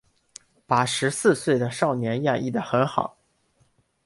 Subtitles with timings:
[0.65, 3.19] 把十四岁的少年演绎的很好